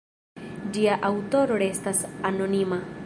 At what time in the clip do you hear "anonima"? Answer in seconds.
2.31-2.83